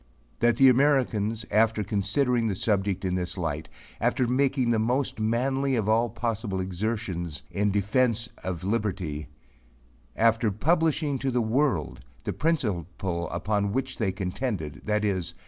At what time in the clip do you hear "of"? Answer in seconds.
5.75-5.87, 8.43-8.63